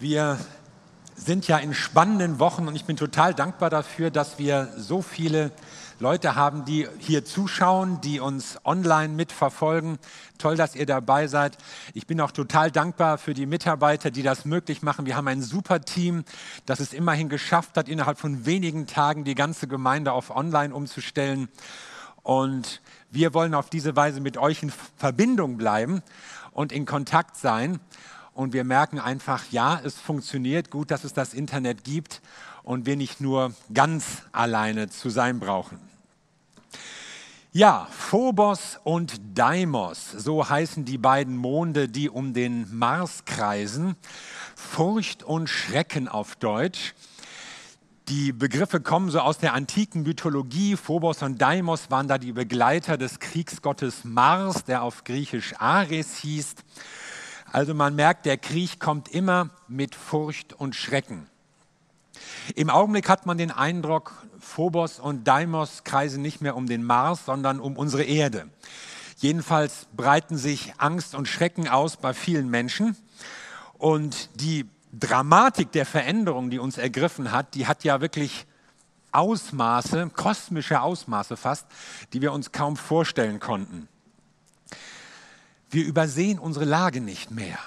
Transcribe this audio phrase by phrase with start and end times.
[0.00, 0.38] Wir
[1.14, 5.52] sind ja in spannenden Wochen und ich bin total dankbar dafür, dass wir so viele
[5.98, 9.98] Leute haben, die hier zuschauen, die uns online mitverfolgen.
[10.38, 11.58] Toll, dass ihr dabei seid.
[11.92, 15.04] Ich bin auch total dankbar für die Mitarbeiter, die das möglich machen.
[15.04, 16.24] Wir haben ein super Team,
[16.64, 21.50] das es immerhin geschafft hat, innerhalb von wenigen Tagen die ganze Gemeinde auf online umzustellen.
[22.22, 22.80] Und
[23.10, 26.02] wir wollen auf diese Weise mit euch in Verbindung bleiben
[26.52, 27.80] und in Kontakt sein.
[28.40, 32.22] Und wir merken einfach, ja, es funktioniert gut, dass es das Internet gibt
[32.62, 35.78] und wir nicht nur ganz alleine zu sein brauchen.
[37.52, 43.94] Ja, Phobos und Deimos, so heißen die beiden Monde, die um den Mars kreisen.
[44.56, 46.94] Furcht und Schrecken auf Deutsch.
[48.08, 50.76] Die Begriffe kommen so aus der antiken Mythologie.
[50.76, 56.54] Phobos und Deimos waren da die Begleiter des Kriegsgottes Mars, der auf Griechisch Ares hieß.
[57.52, 61.28] Also man merkt, der Krieg kommt immer mit Furcht und Schrecken.
[62.54, 67.24] Im Augenblick hat man den Eindruck, Phobos und Deimos kreisen nicht mehr um den Mars,
[67.24, 68.48] sondern um unsere Erde.
[69.16, 72.96] Jedenfalls breiten sich Angst und Schrecken aus bei vielen Menschen.
[73.78, 78.46] Und die Dramatik der Veränderung, die uns ergriffen hat, die hat ja wirklich
[79.12, 81.66] Ausmaße, kosmische Ausmaße fast,
[82.12, 83.88] die wir uns kaum vorstellen konnten.
[85.70, 87.58] Wir übersehen unsere Lage nicht mehr.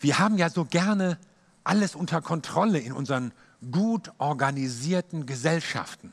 [0.00, 1.18] Wir haben ja so gerne
[1.64, 3.32] alles unter Kontrolle in unseren
[3.70, 6.12] gut organisierten Gesellschaften.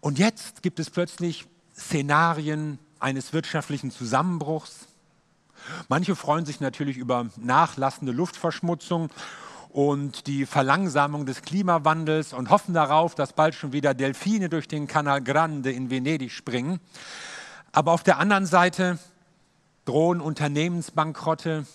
[0.00, 4.86] Und jetzt gibt es plötzlich Szenarien eines wirtschaftlichen Zusammenbruchs.
[5.88, 9.10] Manche freuen sich natürlich über nachlassende Luftverschmutzung
[9.70, 14.86] und die Verlangsamung des Klimawandels und hoffen darauf, dass bald schon wieder Delfine durch den
[14.86, 16.80] Canal Grande in Venedig springen.
[17.72, 18.98] Aber auf der anderen Seite
[19.84, 21.66] drohen Unternehmensbankrotte,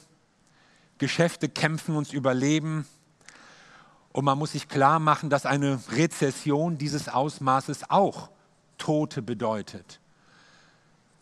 [0.97, 2.87] Geschäfte kämpfen ums Überleben.
[4.11, 8.29] Und man muss sich klar machen, dass eine Rezession dieses Ausmaßes auch
[8.77, 9.99] Tote bedeutet.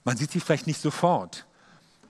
[0.04, 1.46] Man sieht sie vielleicht nicht sofort,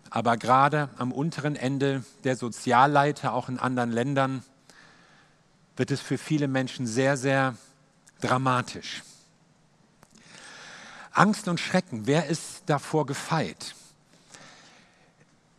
[0.10, 4.44] aber gerade am unteren Ende der Sozialleiter, auch in anderen Ländern,
[5.76, 7.56] wird es für viele Menschen sehr, sehr
[8.22, 9.04] dramatisch.
[11.12, 13.76] Angst und Schrecken, wer ist davor gefeit?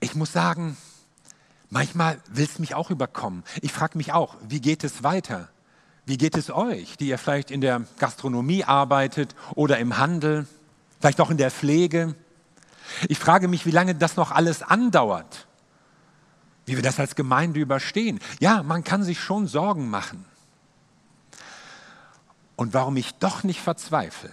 [0.00, 0.76] Ich muss sagen,
[1.72, 3.44] Manchmal will es mich auch überkommen.
[3.62, 5.48] Ich frage mich auch, wie geht es weiter?
[6.04, 10.46] Wie geht es euch, die ihr vielleicht in der Gastronomie arbeitet oder im Handel,
[11.00, 12.14] vielleicht auch in der Pflege?
[13.08, 15.46] Ich frage mich, wie lange das noch alles andauert,
[16.66, 18.20] wie wir das als Gemeinde überstehen.
[18.38, 20.26] Ja, man kann sich schon Sorgen machen.
[22.54, 24.30] Und warum ich doch nicht verzweifle,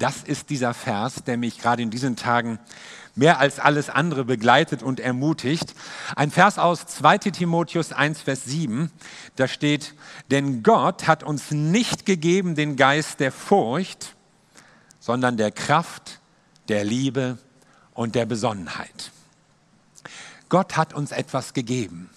[0.00, 2.58] das ist dieser Vers, der mich gerade in diesen Tagen
[3.14, 5.74] mehr als alles andere begleitet und ermutigt.
[6.16, 8.90] Ein Vers aus 2 Timotheus 1, Vers 7,
[9.36, 9.94] da steht,
[10.30, 14.16] denn Gott hat uns nicht gegeben den Geist der Furcht,
[15.00, 16.20] sondern der Kraft,
[16.68, 17.36] der Liebe
[17.92, 19.12] und der Besonnenheit.
[20.48, 22.08] Gott hat uns etwas gegeben.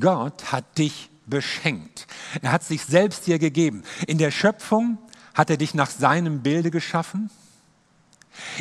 [0.00, 2.06] Gott hat dich beschenkt.
[2.40, 3.82] Er hat sich selbst dir gegeben.
[4.06, 4.98] In der Schöpfung
[5.34, 7.30] hat er dich nach seinem Bilde geschaffen.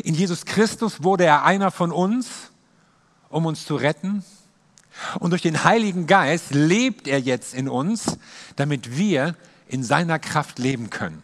[0.03, 2.51] In Jesus Christus wurde er einer von uns,
[3.29, 4.23] um uns zu retten.
[5.19, 8.17] Und durch den Heiligen Geist lebt er jetzt in uns,
[8.55, 9.35] damit wir
[9.67, 11.23] in seiner Kraft leben können.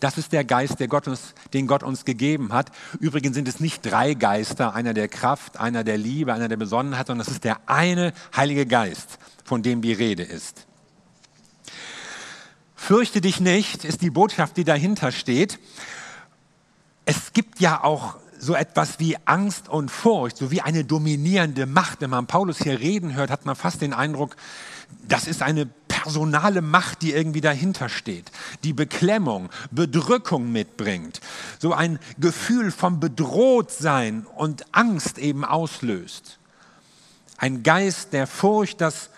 [0.00, 2.72] Das ist der Geist, der Gott uns, den Gott uns gegeben hat.
[2.98, 7.06] Übrigens sind es nicht drei Geister, einer der Kraft, einer der Liebe, einer der Besonnenheit,
[7.06, 10.66] sondern es ist der eine Heilige Geist, von dem die Rede ist.
[12.82, 15.58] Fürchte dich nicht, ist die Botschaft, die dahinter steht
[17.04, 22.00] es gibt ja auch so etwas wie Angst und Furcht, so wie eine dominierende Macht.
[22.00, 24.36] Wenn man Paulus hier reden hört, hat man fast den Eindruck,
[25.06, 28.32] das ist eine personale Macht, die irgendwie dahinter steht,
[28.64, 31.20] die Beklemmung, Bedrückung mitbringt,
[31.60, 36.38] so ein Gefühl vom Bedrohtsein und Angst eben auslöst.
[37.38, 39.10] Ein Geist der Furcht, das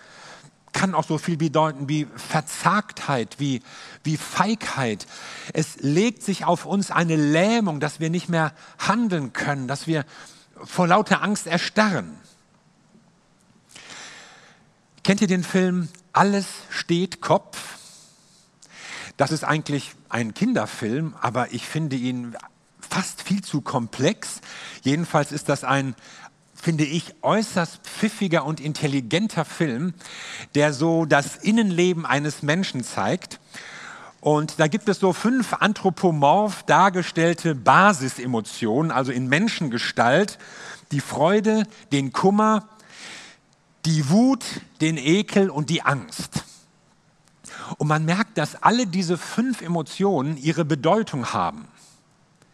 [0.75, 3.61] kann auch so viel bedeuten wie Verzagtheit, wie,
[4.03, 5.07] wie Feigheit.
[5.53, 10.05] Es legt sich auf uns eine Lähmung, dass wir nicht mehr handeln können, dass wir
[10.63, 12.17] vor lauter Angst erstarren.
[15.03, 17.57] Kennt ihr den Film Alles steht Kopf?
[19.15, 22.35] Das ist eigentlich ein Kinderfilm, aber ich finde ihn
[22.81, 24.41] fast viel zu komplex.
[24.81, 25.95] Jedenfalls ist das ein
[26.55, 29.93] finde ich, äußerst pfiffiger und intelligenter Film,
[30.55, 33.39] der so das Innenleben eines Menschen zeigt.
[34.21, 40.39] Und da gibt es so fünf anthropomorph dargestellte Basisemotionen, also in Menschengestalt,
[40.91, 42.67] die Freude, den Kummer,
[43.85, 44.43] die Wut,
[44.81, 46.43] den Ekel und die Angst.
[47.77, 51.67] Und man merkt, dass alle diese fünf Emotionen ihre Bedeutung haben.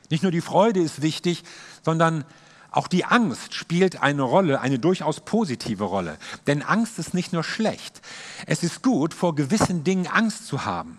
[0.09, 1.44] Nicht nur die Freude ist wichtig,
[1.83, 2.25] sondern
[2.71, 6.18] auch die Angst spielt eine Rolle, eine durchaus positive Rolle.
[6.47, 8.01] Denn Angst ist nicht nur schlecht.
[8.47, 10.97] Es ist gut, vor gewissen Dingen Angst zu haben.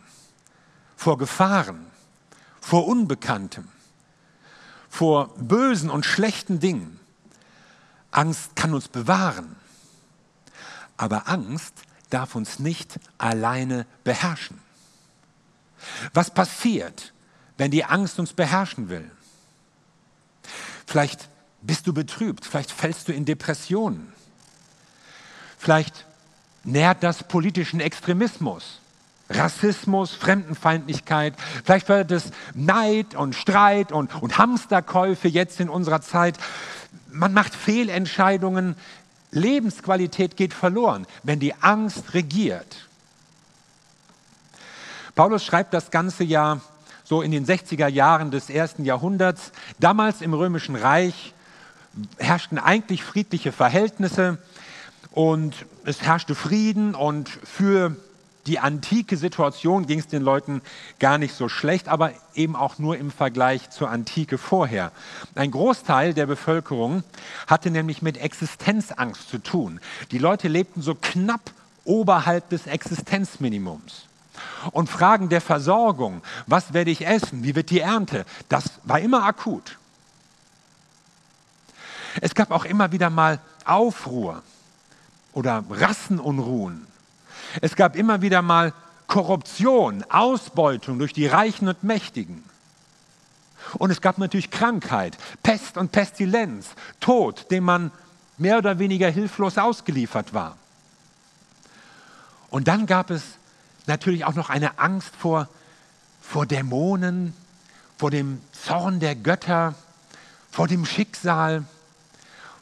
[0.97, 1.87] Vor Gefahren,
[2.61, 3.69] vor Unbekanntem,
[4.91, 7.01] vor bösen und schlechten Dingen.
[8.11, 9.57] Angst kann uns bewahren.
[10.99, 11.73] Aber Angst
[12.11, 14.61] darf uns nicht alleine beherrschen.
[16.13, 17.15] Was passiert,
[17.57, 19.11] wenn die Angst uns beherrschen will?
[20.87, 21.32] Vielleicht
[21.63, 24.13] bist du betrübt, vielleicht fällst du in Depressionen.
[25.59, 26.07] Vielleicht
[26.65, 28.81] nährt das politischen Extremismus,
[29.31, 31.35] Rassismus, Fremdenfeindlichkeit.
[31.65, 36.37] Vielleicht wird es Neid und Streit und, und Hamsterkäufe jetzt in unserer Zeit.
[37.11, 38.77] Man macht Fehlentscheidungen.
[39.31, 42.89] Lebensqualität geht verloren, wenn die Angst regiert.
[45.15, 46.61] Paulus schreibt das ganze Jahr
[47.05, 49.53] so in den 60er Jahren des ersten Jahrhunderts.
[49.79, 51.35] Damals im Römischen Reich
[52.19, 54.39] herrschten eigentlich friedliche Verhältnisse
[55.11, 55.55] und
[55.85, 57.97] es herrschte Frieden und für
[58.47, 60.63] die antike Situation ging es den Leuten
[60.99, 64.91] gar nicht so schlecht, aber eben auch nur im Vergleich zur Antike vorher.
[65.35, 67.05] Ein Großteil der Bevölkerung
[67.47, 69.81] hatte nämlich mit Existenzangst zu tun.
[70.11, 71.53] Die Leute lebten so knapp
[71.85, 74.07] oberhalb des Existenzminimums.
[74.73, 79.25] Und Fragen der Versorgung, was werde ich essen, wie wird die Ernte, das war immer
[79.25, 79.79] akut.
[82.21, 84.43] Es gab auch immer wieder mal Aufruhr
[85.33, 86.87] oder Rassenunruhen.
[87.61, 88.73] Es gab immer wieder mal
[89.07, 92.45] Korruption, Ausbeutung durch die Reichen und Mächtigen.
[93.75, 96.71] Und es gab natürlich Krankheit, Pest und Pestilenz,
[97.01, 97.91] Tod, dem man
[98.39, 100.57] mehr oder weniger hilflos ausgeliefert war.
[102.51, 103.23] Und dann gab es
[103.87, 105.49] natürlich auch noch eine Angst vor,
[106.21, 107.35] vor Dämonen,
[107.99, 109.75] vor dem Zorn der Götter,
[110.51, 111.65] vor dem Schicksal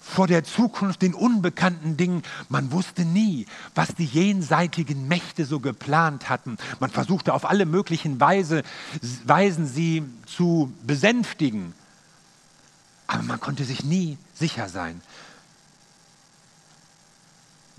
[0.00, 2.22] vor der Zukunft, den unbekannten Dingen.
[2.48, 6.56] Man wusste nie, was die jenseitigen Mächte so geplant hatten.
[6.80, 8.62] Man versuchte auf alle möglichen Weise,
[9.24, 11.74] Weisen sie zu besänftigen.
[13.06, 15.02] Aber man konnte sich nie sicher sein.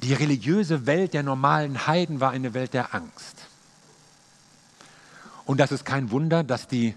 [0.04, 3.48] Die religiöse Welt der normalen Heiden war eine Welt der Angst.
[5.46, 6.96] Und das ist kein Wunder, dass die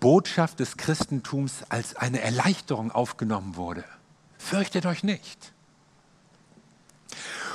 [0.00, 3.84] Botschaft des Christentums als eine Erleichterung aufgenommen wurde.
[4.42, 5.52] Fürchtet euch nicht.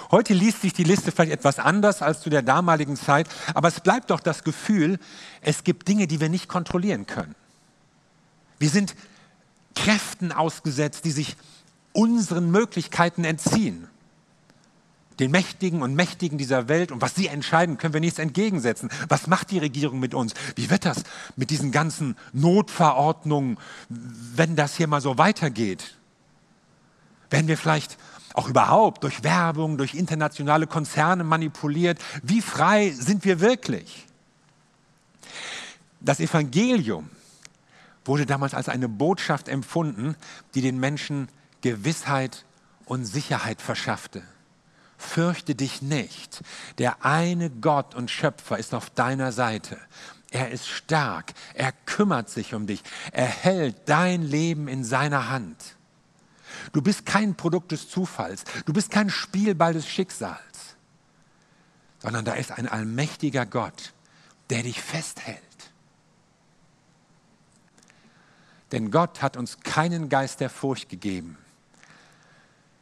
[0.09, 3.81] Heute liest sich die Liste vielleicht etwas anders als zu der damaligen Zeit, aber es
[3.81, 4.99] bleibt doch das Gefühl,
[5.41, 7.35] es gibt Dinge, die wir nicht kontrollieren können.
[8.57, 8.95] Wir sind
[9.75, 11.35] Kräften ausgesetzt, die sich
[11.91, 13.87] unseren Möglichkeiten entziehen.
[15.19, 18.89] Den Mächtigen und Mächtigen dieser Welt und was sie entscheiden, können wir nichts entgegensetzen.
[19.09, 20.33] Was macht die Regierung mit uns?
[20.55, 21.03] Wie wird das
[21.35, 23.57] mit diesen ganzen Notverordnungen,
[23.89, 25.96] wenn das hier mal so weitergeht?
[27.29, 27.97] Werden wir vielleicht
[28.33, 31.99] auch überhaupt durch Werbung, durch internationale Konzerne manipuliert?
[32.23, 34.05] Wie frei sind wir wirklich?
[35.99, 37.09] Das Evangelium
[38.05, 40.15] wurde damals als eine Botschaft empfunden,
[40.53, 41.27] die den Menschen
[41.61, 42.45] Gewissheit
[42.85, 44.21] und Sicherheit verschaffte.
[44.97, 46.41] Fürchte dich nicht.
[46.77, 49.77] Der eine Gott und Schöpfer ist auf deiner Seite.
[50.31, 51.33] Er ist stark.
[51.53, 52.83] Er kümmert sich um dich.
[53.11, 55.76] Er hält dein Leben in seiner Hand.
[56.71, 58.43] Du bist kein Produkt des Zufalls.
[58.65, 60.75] Du bist kein Spielball des Schicksals.
[61.99, 63.93] Sondern da ist ein allmächtiger Gott,
[64.49, 65.41] der dich festhält.
[68.71, 71.37] Denn Gott hat uns keinen Geist der Furcht gegeben.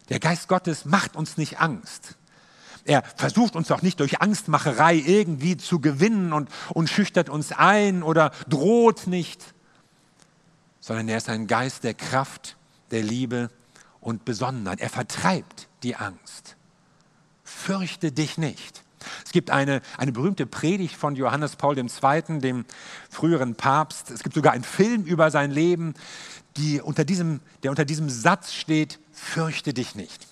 [0.09, 2.15] Der Geist Gottes macht uns nicht Angst.
[2.85, 8.03] Er versucht uns auch nicht durch Angstmacherei irgendwie zu gewinnen und, und schüchtert uns ein
[8.03, 9.55] oder droht nicht,
[10.79, 12.57] sondern er ist ein Geist der Kraft,
[12.91, 13.49] der Liebe
[14.05, 14.79] und Besonnenheit.
[14.79, 16.55] Er vertreibt die Angst.
[17.43, 18.83] Fürchte dich nicht.
[19.25, 22.65] Es gibt eine, eine berühmte Predigt von Johannes Paul II., dem
[23.09, 24.11] früheren Papst.
[24.11, 25.95] Es gibt sogar einen Film über sein Leben,
[26.55, 30.27] die unter diesem, der unter diesem Satz steht, fürchte dich nicht.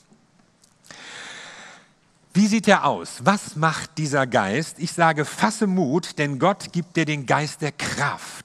[2.35, 3.21] Wie sieht er aus?
[3.23, 4.77] Was macht dieser Geist?
[4.79, 8.42] Ich sage, fasse Mut, denn Gott gibt dir den Geist der Kraft,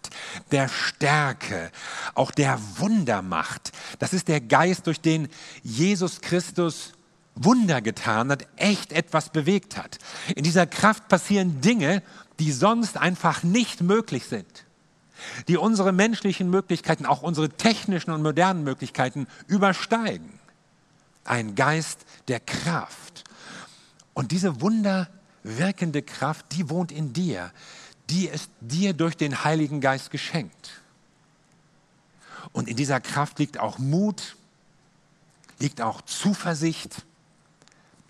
[0.50, 1.70] der Stärke,
[2.14, 3.72] auch der Wundermacht.
[3.98, 5.28] Das ist der Geist, durch den
[5.62, 6.92] Jesus Christus
[7.34, 9.98] Wunder getan hat, echt etwas bewegt hat.
[10.34, 12.02] In dieser Kraft passieren Dinge,
[12.38, 14.64] die sonst einfach nicht möglich sind,
[15.46, 20.38] die unsere menschlichen Möglichkeiten, auch unsere technischen und modernen Möglichkeiten übersteigen.
[21.24, 23.24] ein Geist der Kraft.
[24.14, 27.52] Und diese wunderwirkende Kraft, die wohnt in dir,
[28.10, 30.80] die ist dir durch den Heiligen Geist geschenkt.
[32.52, 34.36] Und in dieser Kraft liegt auch Mut,
[35.58, 37.04] liegt auch Zuversicht,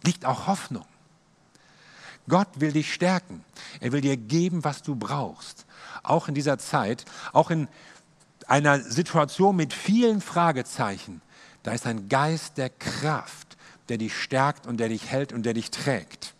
[0.04, 0.84] liegt auch Hoffnung.
[2.28, 3.44] Gott will dich stärken.
[3.80, 5.64] Er will dir geben, was du brauchst.
[6.02, 7.68] Auch in dieser Zeit, auch in
[8.46, 11.22] einer Situation mit vielen Fragezeichen,
[11.62, 13.56] da ist ein Geist der Kraft,
[13.88, 16.34] der dich stärkt und der dich hält und der dich trägt.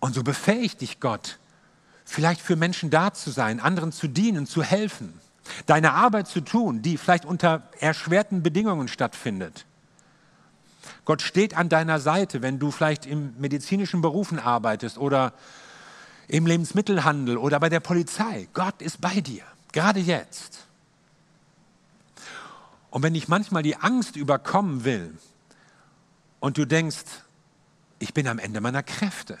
[0.00, 1.38] Und so befähigt dich Gott,
[2.12, 5.18] vielleicht für Menschen da zu sein, anderen zu dienen, zu helfen,
[5.66, 9.64] deine Arbeit zu tun, die vielleicht unter erschwerten Bedingungen stattfindet.
[11.04, 15.32] Gott steht an deiner Seite, wenn du vielleicht im medizinischen Berufen arbeitest oder
[16.28, 18.46] im Lebensmittelhandel oder bei der Polizei.
[18.52, 19.42] Gott ist bei dir,
[19.72, 20.66] gerade jetzt.
[22.90, 25.16] Und wenn dich manchmal die Angst überkommen will
[26.40, 27.04] und du denkst,
[27.98, 29.38] ich bin am Ende meiner Kräfte,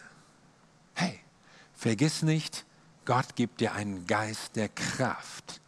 [1.82, 2.64] vergiss nicht,
[3.04, 5.60] Gott gibt dir einen Geist der Kraft.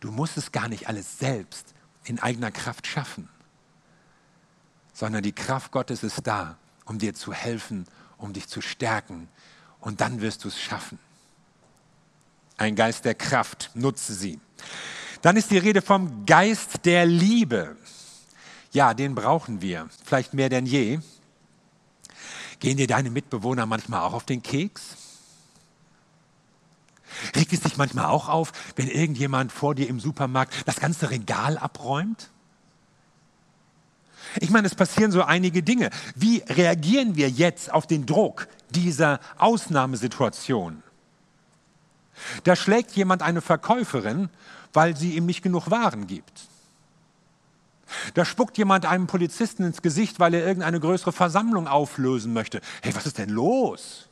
[0.00, 3.28] Du musst es gar nicht alles selbst in eigener Kraft schaffen
[4.94, 7.84] sondern die Kraft Gottes ist da, um dir zu helfen,
[8.16, 9.28] um dich zu stärken.
[9.80, 10.98] Und dann wirst du es schaffen.
[12.56, 14.40] Ein Geist der Kraft, nutze sie.
[15.20, 17.76] Dann ist die Rede vom Geist der Liebe.
[18.70, 21.00] Ja, den brauchen wir, vielleicht mehr denn je.
[22.60, 24.96] Gehen dir deine Mitbewohner manchmal auch auf den Keks?
[27.34, 31.58] Regt es dich manchmal auch auf, wenn irgendjemand vor dir im Supermarkt das ganze Regal
[31.58, 32.30] abräumt?
[34.40, 35.90] Ich meine, es passieren so einige Dinge.
[36.14, 40.82] Wie reagieren wir jetzt auf den Druck dieser Ausnahmesituation?
[42.44, 44.28] Da schlägt jemand eine Verkäuferin,
[44.72, 46.48] weil sie ihm nicht genug Waren gibt.
[48.14, 52.60] Da spuckt jemand einem Polizisten ins Gesicht, weil er irgendeine größere Versammlung auflösen möchte.
[52.82, 54.08] Hey, was ist denn los?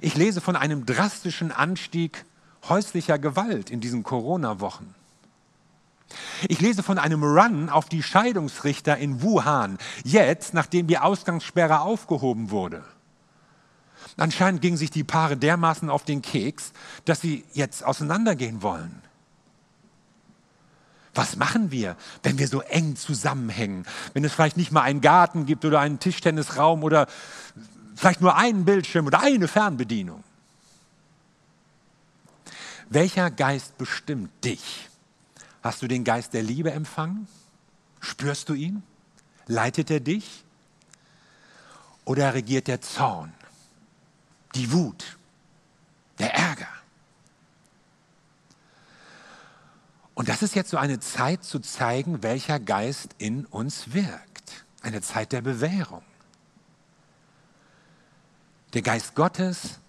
[0.00, 2.24] Ich lese von einem drastischen Anstieg
[2.68, 4.94] häuslicher Gewalt in diesen Corona-Wochen.
[6.48, 12.50] Ich lese von einem Run auf die Scheidungsrichter in Wuhan, jetzt, nachdem die Ausgangssperre aufgehoben
[12.50, 12.84] wurde.
[14.16, 16.72] Anscheinend gingen sich die Paare dermaßen auf den Keks,
[17.04, 19.02] dass sie jetzt auseinandergehen wollen.
[21.14, 23.86] Was machen wir, wenn wir so eng zusammenhängen?
[24.12, 27.06] Wenn es vielleicht nicht mal einen Garten gibt oder einen Tischtennisraum oder
[27.96, 30.22] vielleicht nur einen Bildschirm oder eine Fernbedienung?
[32.88, 34.88] Welcher Geist bestimmt dich?
[35.62, 37.26] Hast du den Geist der Liebe empfangen?
[38.00, 38.82] Spürst du ihn?
[39.46, 40.44] Leitet er dich?
[42.04, 43.32] Oder regiert der Zorn,
[44.54, 45.18] die Wut,
[46.20, 46.68] der Ärger?
[50.14, 54.64] Und das ist jetzt so eine Zeit zu zeigen, welcher Geist in uns wirkt.
[54.80, 56.02] Eine Zeit der Bewährung.
[58.76, 59.80] Der Geist Gottes,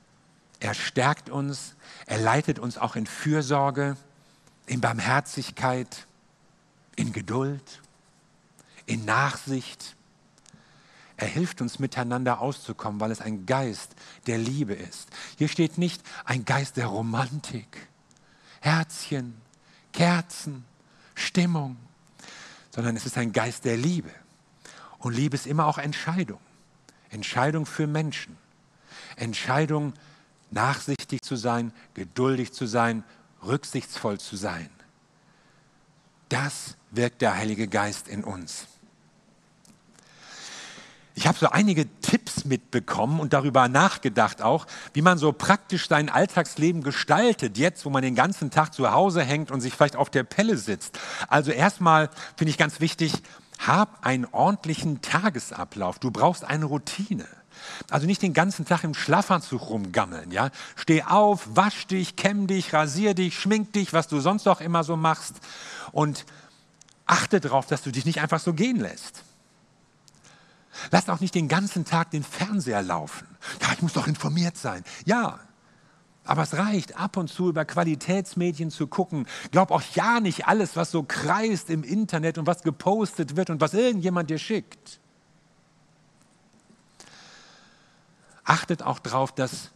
[0.62, 1.76] er stärkt uns,
[2.06, 3.98] er leitet uns auch in Fürsorge,
[4.66, 6.08] in Barmherzigkeit,
[6.96, 7.82] in Geduld,
[8.86, 9.98] in Nachsicht.
[11.18, 13.92] Er hilft uns miteinander auszukommen, weil es ein Geist
[14.26, 15.10] der Liebe ist.
[15.38, 17.90] Hier steht nicht ein Geist der Romantik,
[18.62, 19.36] Herzchen,
[19.92, 20.64] Kerzen,
[21.14, 21.76] Stimmung,
[22.70, 24.12] sondern es ist ein Geist der Liebe.
[25.00, 26.40] Und Liebe ist immer auch Entscheidung.
[27.10, 28.47] Entscheidung für Menschen.
[29.18, 29.94] Entscheidung,
[30.52, 33.04] nachsichtig zu sein, geduldig zu sein,
[33.46, 34.70] rücksichtsvoll zu sein.
[36.30, 38.68] Das wirkt der Heilige Geist in uns.
[41.18, 46.10] Ich habe so einige Tipps mitbekommen und darüber nachgedacht auch, wie man so praktisch sein
[46.10, 50.12] Alltagsleben gestaltet, jetzt wo man den ganzen Tag zu Hause hängt und sich vielleicht auf
[50.12, 51.00] der Pelle sitzt.
[51.28, 53.14] Also erstmal finde ich ganz wichtig,
[53.58, 55.98] hab einen ordentlichen Tagesablauf.
[55.98, 57.26] Du brauchst eine Routine.
[57.90, 60.50] Also nicht den ganzen Tag im Schlafanzug rumgammeln, ja.
[60.76, 64.84] Steh auf, wasch dich, kämm dich, rasier dich, schmink dich, was du sonst auch immer
[64.84, 65.36] so machst
[65.92, 66.26] und
[67.06, 69.24] achte darauf, dass du dich nicht einfach so gehen lässt.
[70.92, 73.28] Lass auch nicht den ganzen Tag den Fernseher laufen.
[73.62, 74.84] Ja, ich muss doch informiert sein.
[75.06, 75.40] Ja,
[76.28, 79.28] aber es reicht ab und zu über Qualitätsmedien zu gucken.
[79.52, 83.62] Glaub auch ja nicht alles, was so kreist im Internet und was gepostet wird und
[83.62, 85.00] was irgendjemand dir schickt.
[88.48, 89.72] Achtet auch darauf, dass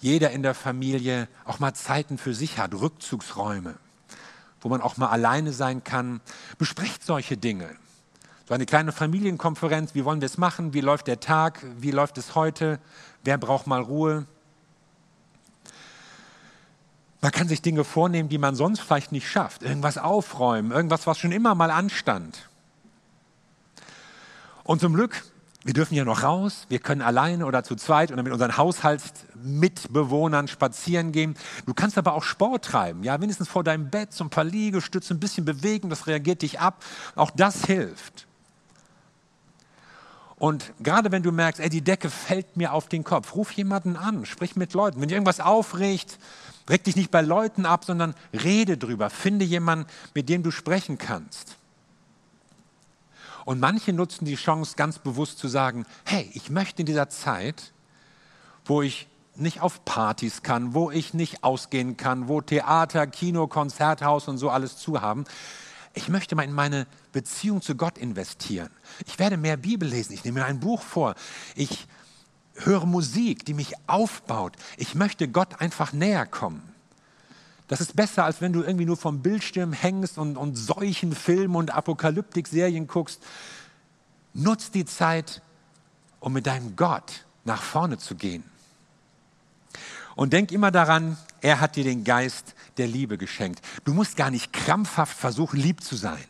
[0.00, 3.76] jeder in der Familie auch mal Zeiten für sich hat, Rückzugsräume,
[4.60, 6.20] wo man auch mal alleine sein kann.
[6.58, 7.70] Besprecht solche Dinge.
[8.48, 12.18] So eine kleine Familienkonferenz, wie wollen wir es machen, wie läuft der Tag, wie läuft
[12.18, 12.80] es heute,
[13.22, 14.26] wer braucht mal Ruhe.
[17.20, 19.62] Man kann sich Dinge vornehmen, die man sonst vielleicht nicht schafft.
[19.62, 22.48] Irgendwas aufräumen, irgendwas, was schon immer mal anstand.
[24.64, 25.22] Und zum Glück,
[25.64, 30.48] wir dürfen ja noch raus, wir können alleine oder zu zweit oder mit unseren Haushaltsmitbewohnern
[30.48, 31.36] spazieren gehen.
[31.66, 35.14] Du kannst aber auch Sport treiben, ja, wenigstens vor deinem Bett, so ein paar Liegestütze,
[35.14, 36.84] ein bisschen bewegen, das reagiert dich ab.
[37.14, 38.26] Auch das hilft.
[40.36, 43.96] Und gerade wenn du merkst, ey, die Decke fällt mir auf den Kopf, ruf jemanden
[43.96, 45.00] an, sprich mit Leuten.
[45.00, 46.18] Wenn dich irgendwas aufregt,
[46.68, 49.08] reg dich nicht bei Leuten ab, sondern rede drüber.
[49.08, 51.56] Finde jemanden, mit dem du sprechen kannst.
[53.44, 57.72] Und manche nutzen die Chance ganz bewusst zu sagen, hey, ich möchte in dieser Zeit,
[58.64, 64.28] wo ich nicht auf Partys kann, wo ich nicht ausgehen kann, wo Theater, Kino, Konzerthaus
[64.28, 65.24] und so alles zu haben,
[65.94, 68.70] ich möchte mal in meine Beziehung zu Gott investieren.
[69.06, 71.14] Ich werde mehr Bibel lesen, ich nehme mir ein Buch vor,
[71.54, 71.86] ich
[72.54, 74.56] höre Musik, die mich aufbaut.
[74.76, 76.71] Ich möchte Gott einfach näher kommen.
[77.68, 81.56] Das ist besser, als wenn du irgendwie nur vom Bildschirm hängst und, und solchen Filmen
[81.56, 83.22] und Apokalyptik-Serien guckst.
[84.34, 85.42] Nutz die Zeit,
[86.20, 88.44] um mit deinem Gott nach vorne zu gehen.
[90.14, 93.64] Und denk immer daran, er hat dir den Geist der Liebe geschenkt.
[93.84, 96.24] Du musst gar nicht krampfhaft versuchen, lieb zu sein,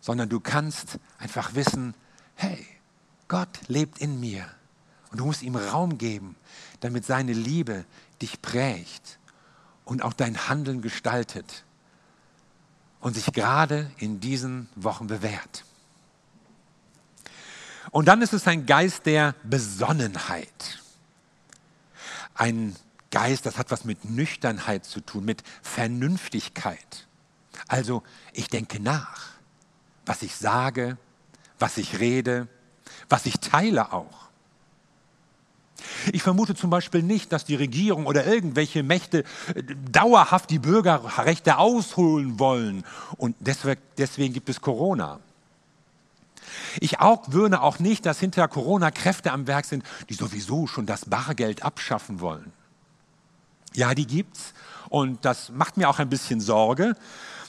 [0.00, 1.94] sondern du kannst einfach wissen,
[2.36, 2.64] hey,
[3.28, 4.46] Gott lebt in mir.
[5.10, 6.36] Und du musst ihm Raum geben,
[6.80, 7.84] damit seine Liebe
[8.22, 9.18] dich prägt
[9.84, 11.64] und auch dein Handeln gestaltet
[13.00, 15.64] und sich gerade in diesen Wochen bewährt.
[17.90, 20.82] Und dann ist es ein Geist der Besonnenheit.
[22.34, 22.76] Ein
[23.10, 27.06] Geist, das hat was mit Nüchternheit zu tun, mit Vernünftigkeit.
[27.68, 29.28] Also ich denke nach,
[30.04, 30.98] was ich sage,
[31.58, 32.48] was ich rede,
[33.08, 34.25] was ich teile auch.
[36.12, 41.58] Ich vermute zum Beispiel nicht, dass die Regierung oder irgendwelche Mächte äh, dauerhaft die Bürgerrechte
[41.58, 42.84] ausholen wollen
[43.16, 45.20] und deswegen, gibt es Corona.
[46.80, 50.86] Ich auch würde auch nicht, dass hinter Corona Kräfte am Werk sind, die sowieso schon
[50.86, 52.52] das Bargeld abschaffen wollen.
[53.74, 54.54] Ja, die gibt's.
[54.88, 56.96] Und das macht mir auch ein bisschen Sorge,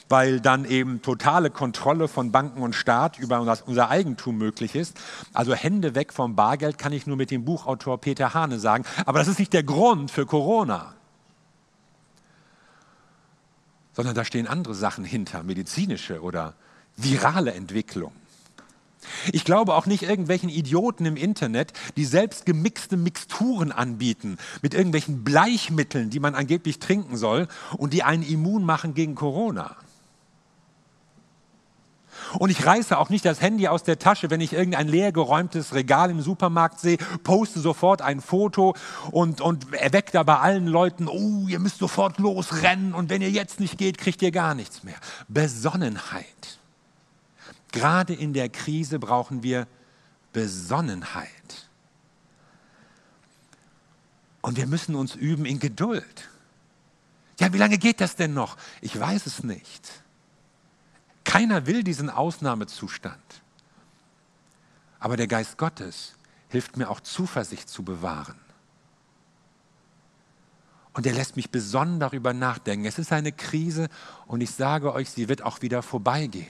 [0.08, 4.96] weil dann eben totale Kontrolle von Banken und Staat über unser Eigentum möglich ist.
[5.32, 8.84] Also Hände weg vom Bargeld kann ich nur mit dem Buchautor Peter Hane sagen.
[9.06, 10.94] Aber das ist nicht der Grund für Corona,
[13.92, 16.54] sondern da stehen andere Sachen hinter, medizinische oder
[16.96, 18.16] virale Entwicklungen.
[19.32, 25.24] Ich glaube auch nicht irgendwelchen Idioten im Internet, die selbst gemixte Mixturen anbieten mit irgendwelchen
[25.24, 29.76] Bleichmitteln, die man angeblich trinken soll und die einen immun machen gegen Corona.
[32.38, 36.10] Und ich reiße auch nicht das Handy aus der Tasche, wenn ich irgendein leergeräumtes Regal
[36.10, 38.74] im Supermarkt sehe, poste sofort ein Foto
[39.10, 43.30] und, und erweckt da bei allen Leuten, oh, ihr müsst sofort losrennen und wenn ihr
[43.30, 44.96] jetzt nicht geht, kriegt ihr gar nichts mehr.
[45.28, 46.58] Besonnenheit.
[47.72, 49.66] Gerade in der Krise brauchen wir
[50.32, 51.28] Besonnenheit.
[54.40, 56.28] Und wir müssen uns üben in Geduld.
[57.40, 58.56] Ja, wie lange geht das denn noch?
[58.80, 60.02] Ich weiß es nicht.
[61.28, 63.42] Keiner will diesen Ausnahmezustand.
[64.98, 66.14] Aber der Geist Gottes
[66.48, 68.40] hilft mir auch Zuversicht zu bewahren.
[70.94, 72.86] Und er lässt mich besonnen darüber nachdenken.
[72.86, 73.90] Es ist eine Krise
[74.26, 76.48] und ich sage euch, sie wird auch wieder vorbeigehen.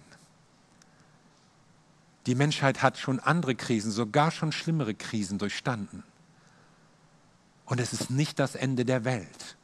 [2.26, 6.04] Die Menschheit hat schon andere Krisen, sogar schon schlimmere Krisen durchstanden.
[7.64, 9.56] Und es ist nicht das Ende der Welt.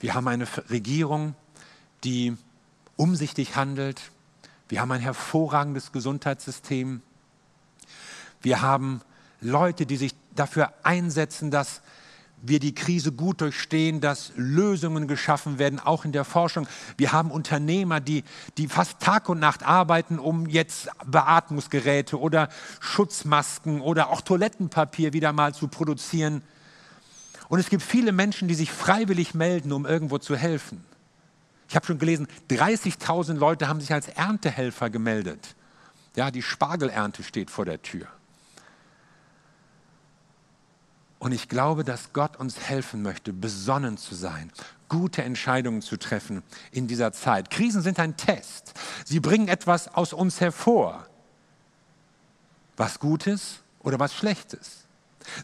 [0.00, 1.36] Wir haben eine Regierung,
[2.02, 2.36] die
[2.96, 4.00] umsichtig handelt.
[4.68, 7.02] Wir haben ein hervorragendes Gesundheitssystem.
[8.40, 9.00] Wir haben
[9.40, 11.82] Leute, die sich dafür einsetzen, dass
[12.46, 16.66] wir die Krise gut durchstehen, dass Lösungen geschaffen werden, auch in der Forschung.
[16.96, 18.22] Wir haben Unternehmer, die,
[18.58, 22.48] die fast Tag und Nacht arbeiten, um jetzt Beatmungsgeräte oder
[22.80, 26.42] Schutzmasken oder auch Toilettenpapier wieder mal zu produzieren.
[27.48, 30.84] Und es gibt viele Menschen, die sich freiwillig melden, um irgendwo zu helfen.
[31.68, 35.56] Ich habe schon gelesen, 30.000 Leute haben sich als Erntehelfer gemeldet.
[36.16, 38.06] Ja, die Spargelernte steht vor der Tür.
[41.18, 44.52] Und ich glaube, dass Gott uns helfen möchte, besonnen zu sein,
[44.90, 47.48] gute Entscheidungen zu treffen in dieser Zeit.
[47.48, 48.74] Krisen sind ein Test.
[49.06, 51.06] Sie bringen etwas aus uns hervor.
[52.76, 54.84] Was Gutes oder was Schlechtes.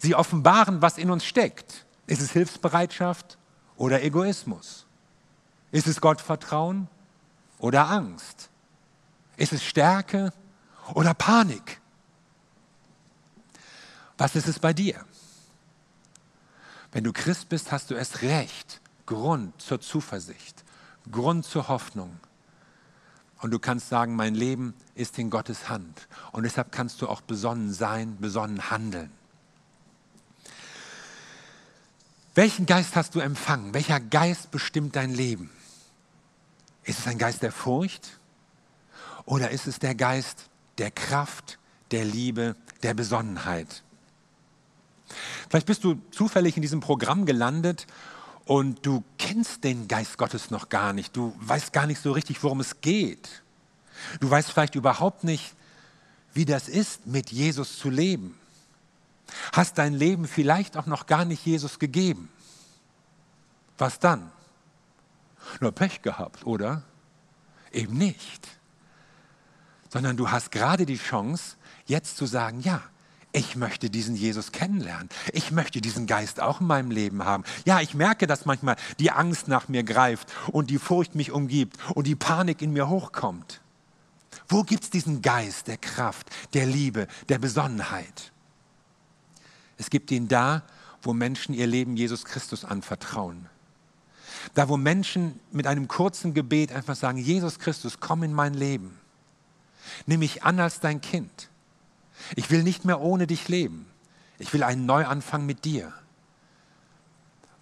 [0.01, 1.87] Sie offenbaren, was in uns steckt.
[2.07, 3.39] Ist es Hilfsbereitschaft
[3.77, 4.87] oder Egoismus?
[5.73, 6.89] Ist es Gottvertrauen
[7.59, 8.51] oder Angst?
[9.37, 10.33] Ist es Stärke
[10.95, 11.81] oder Panik?
[14.19, 15.05] Was ist es bei dir?
[16.93, 20.65] Wenn du Christ bist, hast du erst recht Grund zur Zuversicht,
[21.11, 22.19] Grund zur Hoffnung.
[23.41, 26.09] Und du kannst sagen, mein Leben ist in Gottes Hand.
[26.33, 29.11] Und deshalb kannst du auch besonnen sein, besonnen handeln.
[32.35, 33.73] Welchen Geist hast du empfangen?
[33.75, 35.51] Welcher Geist bestimmt dein Leben?
[36.85, 38.19] Ist es ein Geist der Furcht?
[39.25, 41.59] Oder ist es der Geist der Kraft,
[41.91, 43.83] der Liebe, der Besonnenheit?
[45.49, 47.87] Vielleicht bist du zufällig in diesem Programm gelandet
[48.45, 51.17] und du kennst den Geist Gottes noch gar nicht.
[51.17, 53.43] Du weißt gar nicht so richtig, worum es geht.
[54.21, 55.55] Du weißt vielleicht überhaupt nicht,
[56.33, 58.39] wie das ist, mit Jesus zu leben.
[59.53, 62.29] Hast dein Leben vielleicht auch noch gar nicht Jesus gegeben.
[63.79, 64.31] Was dann?
[65.61, 66.83] Nur Pech gehabt, oder?
[67.73, 68.49] Eben nicht.
[69.89, 72.83] Sondern du hast gerade die Chance, jetzt zu sagen, ja,
[73.33, 75.09] ich möchte diesen Jesus kennenlernen.
[75.33, 77.45] Ich möchte diesen Geist auch in meinem Leben haben.
[77.65, 81.77] Ja, ich merke, dass manchmal die Angst nach mir greift und die Furcht mich umgibt
[81.95, 83.61] und die Panik in mir hochkommt.
[84.49, 88.33] Wo gibt es diesen Geist der Kraft, der Liebe, der Besonnenheit?
[89.77, 90.63] Es gibt ihn da,
[91.03, 93.49] wo Menschen ihr Leben Jesus Christus anvertrauen.
[94.55, 98.99] Da, wo Menschen mit einem kurzen Gebet einfach sagen, Jesus Christus, komm in mein Leben.
[100.07, 101.49] Nimm mich an als dein Kind.
[102.37, 103.87] Ich will nicht mehr ohne dich leben.
[104.39, 105.93] Ich will einen Neuanfang mit dir.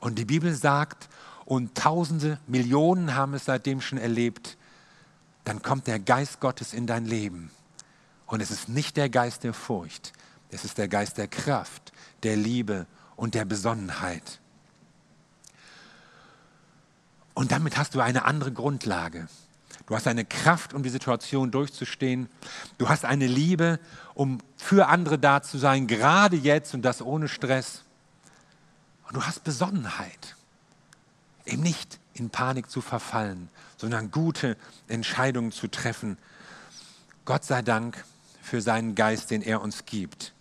[0.00, 1.08] Und die Bibel sagt,
[1.44, 4.56] und Tausende, Millionen haben es seitdem schon erlebt,
[5.44, 7.50] dann kommt der Geist Gottes in dein Leben.
[8.26, 10.12] Und es ist nicht der Geist der Furcht,
[10.50, 12.86] es ist der Geist der Kraft, der Liebe
[13.16, 14.40] und der Besonnenheit.
[17.38, 19.28] Und damit hast du eine andere Grundlage.
[19.86, 22.28] Du hast eine Kraft, um die Situation durchzustehen.
[22.78, 23.78] Du hast eine Liebe,
[24.14, 27.84] um für andere da zu sein, gerade jetzt und das ohne Stress.
[29.06, 30.34] Und du hast Besonnenheit,
[31.46, 34.56] eben nicht in Panik zu verfallen, sondern gute
[34.88, 36.18] Entscheidungen zu treffen.
[37.24, 38.04] Gott sei Dank
[38.42, 40.32] für seinen Geist, den er uns gibt.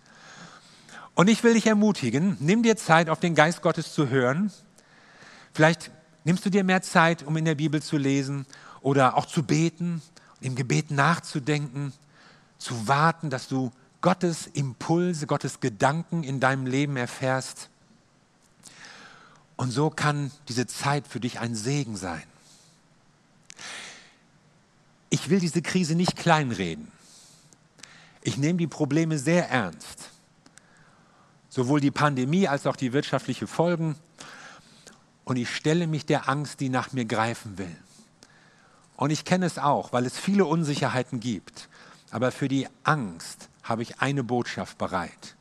[1.13, 4.51] Und ich will dich ermutigen, nimm dir Zeit, auf den Geist Gottes zu hören.
[5.53, 5.91] Vielleicht
[6.27, 8.45] nimmst du dir mehr Zeit, um in der Bibel zu lesen
[8.81, 10.01] oder auch zu beten,
[10.41, 11.93] im Gebet nachzudenken,
[12.57, 17.69] zu warten, dass du Gottes Impulse, Gottes Gedanken in deinem Leben erfährst.
[19.55, 22.23] Und so kann diese Zeit für dich ein Segen sein.
[25.09, 26.91] Ich will diese Krise nicht kleinreden.
[28.21, 30.09] Ich nehme die Probleme sehr ernst.
[31.47, 33.95] Sowohl die Pandemie als auch die wirtschaftlichen Folgen.
[35.27, 37.75] Und ich stelle mich der Angst, die nach mir greifen will.
[38.95, 41.67] Und ich kenne es auch, weil es viele Unsicherheiten gibt.
[42.11, 45.35] Aber für die Angst habe ich eine Botschaft bereit.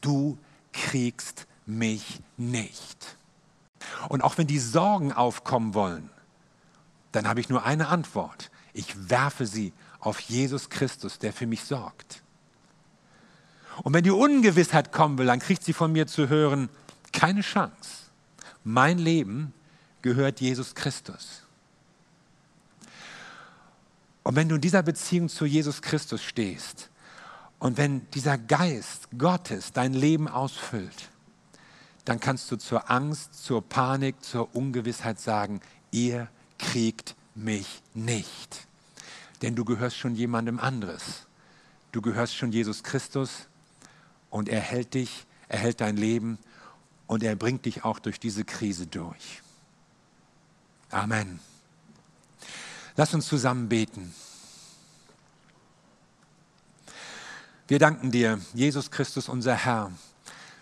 [0.00, 0.38] Du
[0.72, 3.18] kriegst mich nicht.
[4.08, 6.08] Und auch wenn die Sorgen aufkommen wollen,
[7.12, 8.50] dann habe ich nur eine Antwort.
[8.72, 12.22] Ich werfe sie auf Jesus Christus, der für mich sorgt.
[13.82, 16.70] Und wenn die Ungewissheit kommen will, dann kriegt sie von mir zu hören,
[17.12, 18.05] keine Chance.
[18.68, 19.52] Mein Leben
[20.02, 21.44] gehört Jesus Christus.
[24.24, 26.90] Und wenn du in dieser Beziehung zu Jesus Christus stehst
[27.60, 31.10] und wenn dieser Geist Gottes dein Leben ausfüllt,
[32.06, 35.60] dann kannst du zur Angst, zur Panik, zur Ungewissheit sagen,
[35.92, 38.66] ihr kriegt mich nicht.
[39.42, 41.28] Denn du gehörst schon jemandem anderes.
[41.92, 43.46] Du gehörst schon Jesus Christus
[44.28, 46.40] und er hält dich, er hält dein Leben
[47.06, 49.42] und er bringt dich auch durch diese Krise durch.
[50.90, 51.40] Amen.
[52.96, 54.14] Lass uns zusammen beten.
[57.68, 59.90] Wir danken dir, Jesus Christus, unser Herr,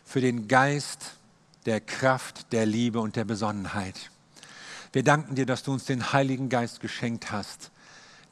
[0.05, 1.17] für den Geist
[1.67, 4.11] der Kraft, der Liebe und der Besonnenheit.
[4.93, 7.71] Wir danken dir, dass du uns den Heiligen Geist geschenkt hast,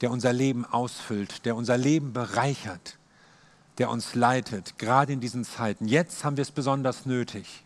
[0.00, 2.98] der unser Leben ausfüllt, der unser Leben bereichert,
[3.78, 5.86] der uns leitet, gerade in diesen Zeiten.
[5.86, 7.64] Jetzt haben wir es besonders nötig.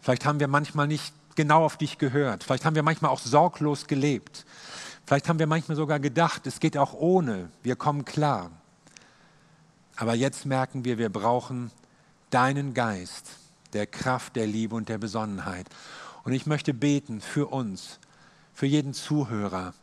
[0.00, 2.44] Vielleicht haben wir manchmal nicht genau auf dich gehört.
[2.44, 4.44] Vielleicht haben wir manchmal auch sorglos gelebt.
[5.06, 8.50] Vielleicht haben wir manchmal sogar gedacht, es geht auch ohne, wir kommen klar.
[9.96, 11.70] Aber jetzt merken wir, wir brauchen
[12.30, 13.30] deinen Geist,
[13.72, 15.66] der Kraft, der Liebe und der Besonnenheit.
[16.24, 18.00] Und ich möchte beten für uns,
[18.52, 19.74] für jeden Zuhörer,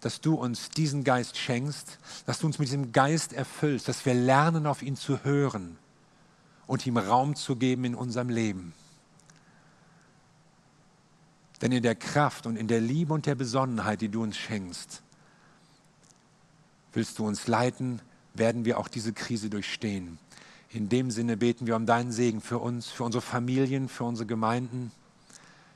[0.00, 4.14] dass du uns diesen Geist schenkst, dass du uns mit diesem Geist erfüllst, dass wir
[4.14, 5.78] lernen, auf ihn zu hören
[6.66, 8.74] und ihm Raum zu geben in unserem Leben.
[11.62, 15.02] Denn in der Kraft und in der Liebe und der Besonnenheit, die du uns schenkst,
[16.92, 18.00] willst du uns leiten,
[18.34, 20.18] werden wir auch diese Krise durchstehen.
[20.70, 24.26] In dem Sinne beten wir um deinen Segen für uns, für unsere Familien, für unsere
[24.26, 24.90] Gemeinden.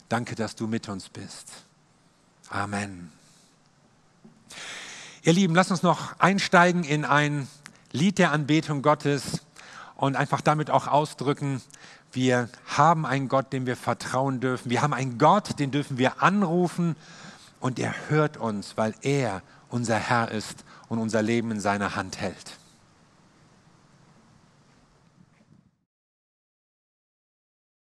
[0.09, 1.51] Danke, dass du mit uns bist.
[2.49, 3.13] Amen.
[5.23, 7.47] Ihr Lieben, lasst uns noch einsteigen in ein
[7.93, 9.41] Lied der Anbetung Gottes
[9.97, 11.61] und einfach damit auch ausdrücken,
[12.13, 14.71] wir haben einen Gott, dem wir vertrauen dürfen.
[14.71, 16.97] Wir haben einen Gott, den dürfen wir anrufen
[17.61, 22.21] und er hört uns, weil er unser Herr ist und unser Leben in seiner Hand
[22.21, 22.60] hält.